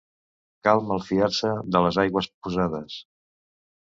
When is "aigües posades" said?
2.05-2.97